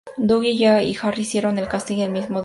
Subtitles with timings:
[0.17, 2.39] Dougie y Harry hicieron el casting el mismo día.